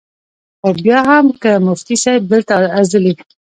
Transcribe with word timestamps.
خو 0.59 0.69
بیا 0.83 0.99
هم 1.09 1.25
کۀ 1.41 1.51
مفتي 1.67 1.95
صېب 2.03 2.21
دلته 2.31 2.53
ازلي، 2.79 3.13